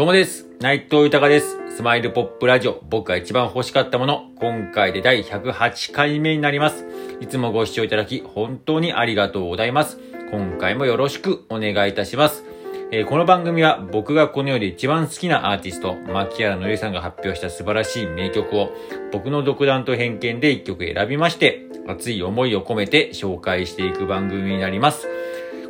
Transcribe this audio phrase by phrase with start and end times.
[0.00, 0.46] どうもです。
[0.60, 1.58] 内藤豊です。
[1.76, 6.86] スマイルポップラジオ、僕が一番欲しかったもの、今回で第108回目になります。
[7.20, 9.98] いつもご視聴いただき、本当にありがとうございます。
[10.30, 12.46] 今回もよろしくお願いいたします。
[12.90, 18.70] えーこの番組は僕がこの世で一番好きなアーティスト、牧原のりさんが発表した素晴らしい名曲を、
[19.12, 25.06] 僕の独断と偏見で一曲選びまして、熱い思いを込めて紹介していく番組になります。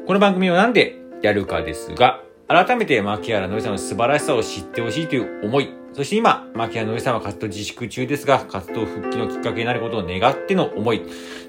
[0.07, 11.03] この番組をなんでやるかですが、改めて牧原のりさんの素晴らしさを知ってほしいという思い、そして今、牧原のりさんは活動自粛中ですが、活動復帰のきっかけになることを願っての思い、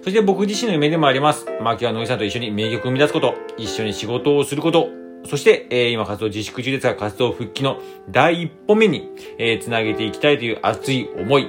[0.04, 1.48] そして僕自身の夢でもあります。
[1.60, 4.90] 牧原のりさんと一緒に名曲を生み出すこと、一緒に仕事をすること、
[5.26, 11.48] そして、えー今活動自粛中ですが、活動復帰の第一歩目に、えーつなげていきたいという熱い思い、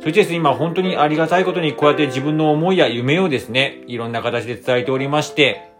[0.00, 5.73] そしてですね、今本当にありがたいことにこうやって自分の思いや夢をですね、いろんな形で伝えておりまして、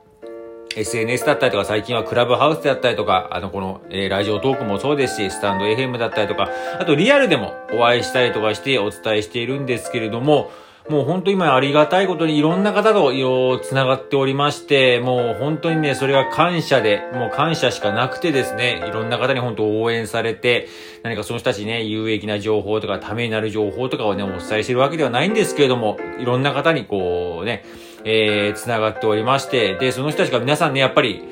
[0.76, 10.50] SNS だったりとか、最近はクラブハウスだったりとか、あの、この、えーラジオトークもそうですし、スタンド FM だったりとか、あとリアルでもお会いしたりとかしてお伝えしているんですけれども、
[10.90, 20.68] もう本当今ありがたいことにいろんな方といろいろ繋がっておりまして、もう本当にね、それが感謝で、もう感謝しかなくてですね、いろんな方に本当応援されて、
[21.02, 27.64] 何かその人たちね、有益な情報とか、ためになる情報とかをね、お伝えしてるわけではないんですけれども、いろんな方にこうね、
[28.04, 31.22] えー、繋がっておりまして、で、その人たちが皆さんね、やっぱり、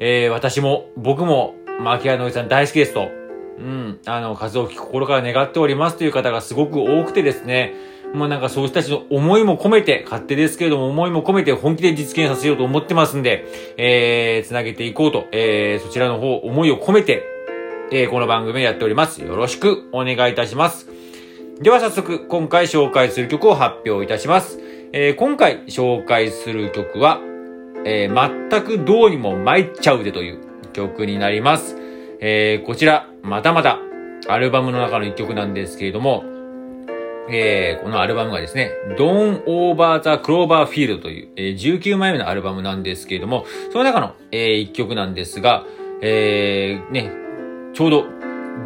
[0.00, 3.08] えー、私も、僕も、牧原のりさん大好きですと、
[3.58, 7.74] うん、あの、活動を心から願っておりますという方がすごく多くてですね、
[8.14, 13.46] もうなんかそういう人たちの思いも込めて、勝手ですけれども思いも込めて本気で実現させようと思ってますんで、
[13.78, 17.22] えー、つなげていこうと、えー、そちらの方、思いを込めて、
[17.90, 19.22] えー、この番組をやっております。
[19.22, 20.88] よろしくお願いいたします。
[21.60, 24.71] では早速、今回紹介する曲を発表いたします。
[24.94, 27.18] えー、今回紹介する曲は、
[27.86, 30.40] えー、全くどうにも参っちゃうぜという
[30.74, 31.76] 曲になります。
[32.20, 33.78] えー、こちら、またまた、
[34.28, 36.24] アルバムの中の一曲なんですけれども、
[37.30, 45.64] えー、このアルバムがですね、Dawn Over the Cloverfield という、えー19枚目のアルバムなんですけれども、その中の、えー一曲なんですが、
[46.02, 47.10] えー、ね、
[47.72, 48.04] ちょうど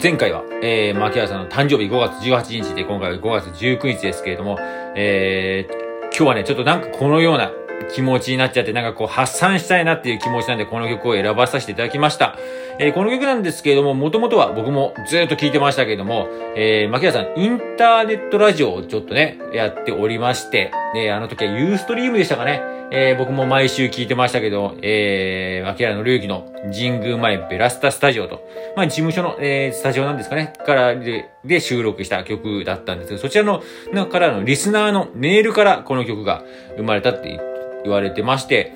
[0.02, 4.58] 前回は、えー、牧原さんの誕生日5月18日で、今回は5月19日ですけれども、
[4.96, 5.85] えー、
[6.18, 7.52] 今日はね、ちょっとなんかこのような
[7.94, 12.38] 気持ちになっちゃって、なんかこう発散したいなっていう気持ちなんで、この曲を選ばさせていただきました。
[12.78, 22.62] えーこの曲なんですけれども、もともとは僕もずっと聴いてましたけれども、えー、牧原さん、インターネットラジオをちょっとね、やっておりまして、ね、あの時はユーストリームでしたかね。
[22.92, 36.44] えー僕も毎週聞いてましたけど、えー、牧原の隆起の神宮前ベラスタスタジオと、まあ、事務所の、えースタジオなんですかね、からで、で収録した曲だったんですけど、そちらの、中からのリスナーのメールからこの曲が
[36.76, 37.40] 生まれたって
[37.82, 38.72] 言われてまして、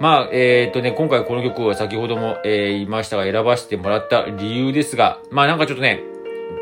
[0.00, 6.02] まあ、えっ、とね、今回この曲を先ほども、えー言いましたが、選ばせてもらった理由ですが、まあなんかちょっとね、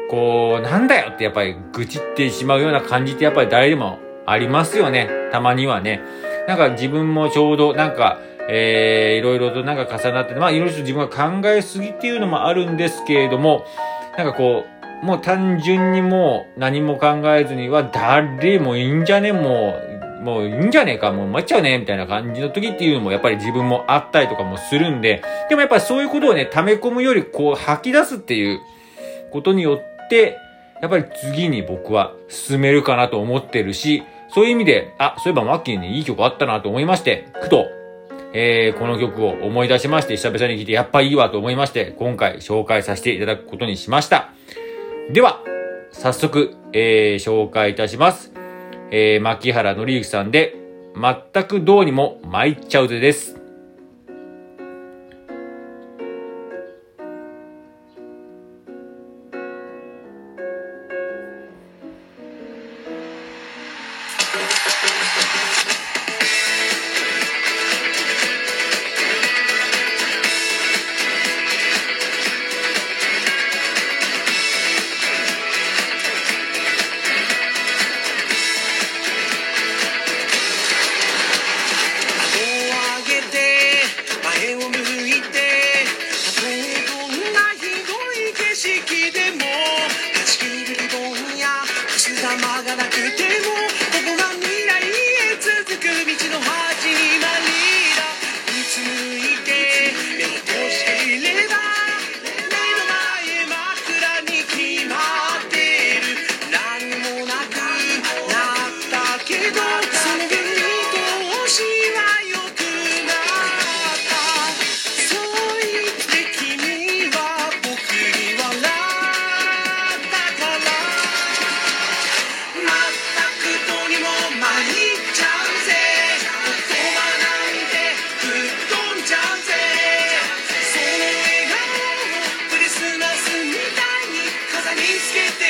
[0.09, 5.09] こう、なんだよってやっぱり愚痴ってしまうような感じってやっぱり誰でもありますよね。
[5.33, 6.01] たまにはね。
[6.49, 13.65] なんか自分もちょうどなんか、えー、いろいろとなんか重なって、まあいろいろと自分が考えすぎっていうのもあるんですけれども、
[14.19, 14.65] なんかこ
[15.03, 19.33] う、もう単純にもう何も考えずには、誰もいいんじゃね？
[19.33, 19.75] も
[20.21, 28.61] う、もういいんじゃねえか、もう待っちゃうね、みたいな感じの時っていうのもやっぱり自分もあったりとかもするんで、でもやっぱりそういうことをね、溜め込むよりこう吐き出すっていう
[29.33, 30.37] ことによって、
[30.81, 34.05] やっぱり次に僕は進めるかなと思ってるし、
[34.35, 37.67] そういう意味で、あ、そういえばマッキーにいい曲あったなと思いまして、ふと、
[38.33, 44.31] えー、この曲を思い出しまして、久々に聴いてやっぱいいわと思いまして、今回紹介させていただくことにしました。
[45.11, 45.43] では、
[45.91, 48.33] 早速、えー、紹介いたします。
[48.91, 50.57] えー、牧原のりゆきさんで、
[50.95, 53.42] 全くどうにも参っちゃうぜです。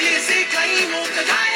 [0.03, 1.52] つけて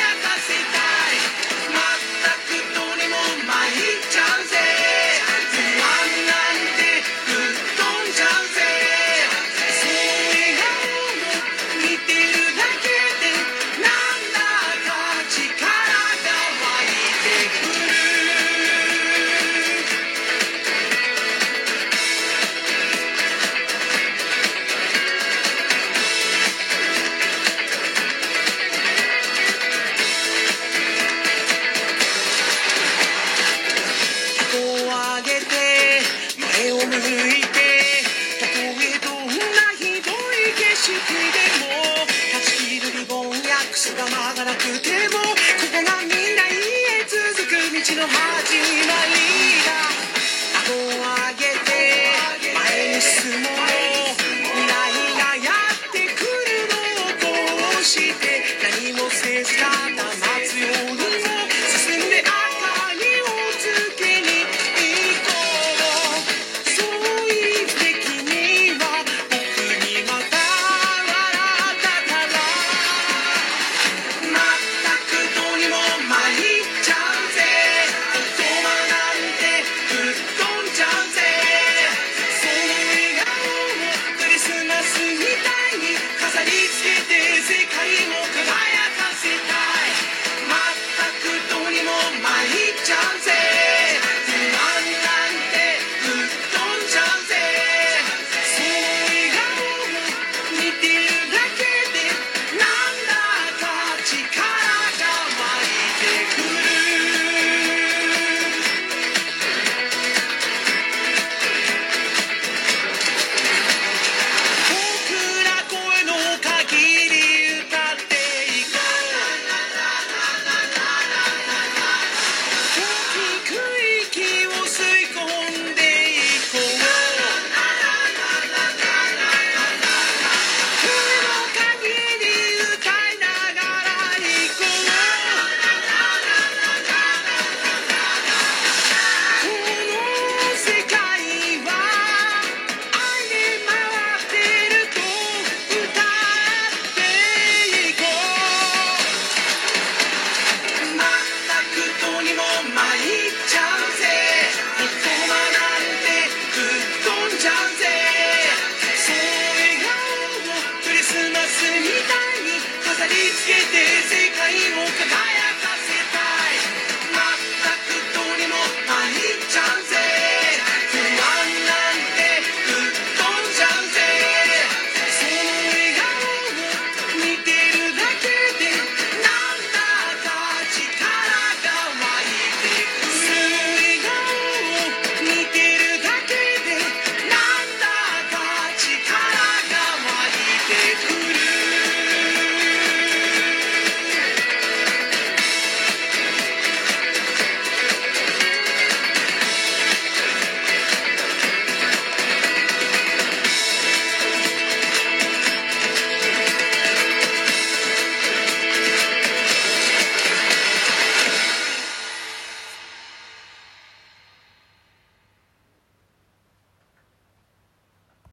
[48.06, 48.75] く道